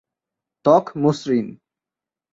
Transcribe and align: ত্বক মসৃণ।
ত্বক 0.65 0.85
মসৃণ। 0.97 1.47